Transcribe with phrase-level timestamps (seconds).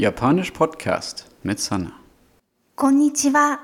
[0.00, 1.92] Japanisch Podcast mit Sana.
[2.74, 3.58] Konnichiwa.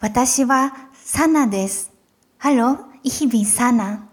[0.00, 0.70] Watashi wa
[1.04, 1.90] Sana des.
[2.38, 4.06] Hallo, ich bin Sana.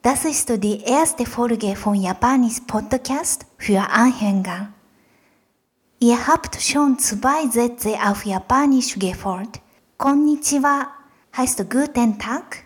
[0.00, 4.72] Das ist die erste Folge von Japanisch Podcast für Anhänger.
[5.98, 9.60] Ihr habt schon zwei Sätze auf Japanisch gefolgt.
[9.96, 10.86] Konnichiwa
[11.36, 12.62] heißt Guten Tag.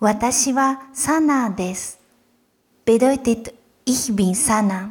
[0.00, 1.98] Watashi wa Sana des.
[2.84, 4.90] Bedeutet, ich bin Sana.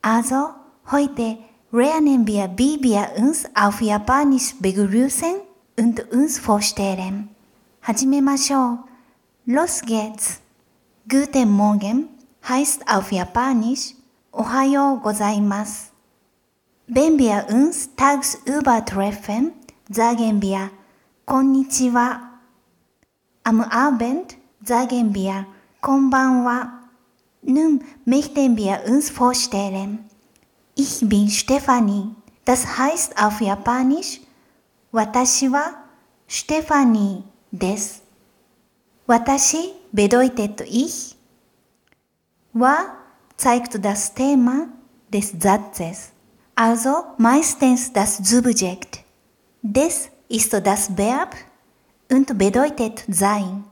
[0.00, 0.50] Also,
[0.92, 1.38] heute
[1.72, 5.36] lernen wir, wie wir uns auf Japanisch begrüßen
[5.78, 7.30] und uns vorstellen.
[7.80, 8.78] 始めましょう。
[9.46, 10.40] Los geht's.
[11.08, 12.08] Guten Morgen
[12.46, 13.96] heißt auf Japanisch
[14.30, 15.92] おはようございます。
[16.88, 19.52] Wenn wir uns tagsüber treffen,
[19.90, 20.70] sagen wir
[21.24, 22.38] こんにちは。
[23.44, 25.46] Am Abend sagen wir
[25.80, 26.82] こんばんは。
[27.42, 30.11] Nun möchten wir uns vorstellen.
[30.74, 32.14] Ich bin Stefanie.
[32.44, 34.20] Das heißt auf Japanisch
[34.90, 35.74] Watashi wa
[36.26, 38.00] Stefanie des.
[39.06, 41.16] Watashi bedeutet ich.
[42.52, 42.76] Wa
[43.36, 44.68] zeigt das Thema
[45.12, 46.10] des Satzes,
[46.54, 49.00] also meistens das Subjekt.
[49.62, 51.34] Des ist das Verb
[52.10, 53.64] und bedeutet sein.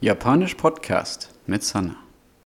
[0.00, 1.94] Japanisch Podcast mit Sanna.